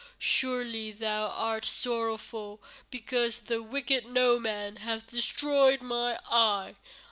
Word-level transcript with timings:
Surely 0.17 0.91
thou 0.91 1.27
art 1.27 1.63
sorrowful 1.63 2.59
because 2.89 3.41
the 3.41 3.61
wicked 3.61 4.03
Noman 4.07 4.77
hath 4.77 5.11
destroyed 5.11 5.83
my 5.83 6.17
eye. 6.25 6.73